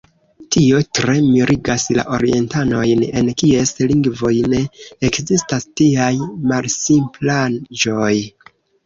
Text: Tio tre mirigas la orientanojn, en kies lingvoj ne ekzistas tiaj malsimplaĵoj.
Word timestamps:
Tio 0.53 0.77
tre 0.99 1.13
mirigas 1.25 1.83
la 1.97 2.05
orientanojn, 2.15 3.03
en 3.21 3.29
kies 3.41 3.73
lingvoj 3.91 4.31
ne 4.55 4.63
ekzistas 5.11 5.69
tiaj 5.83 6.09
malsimplaĵoj. 6.55 8.11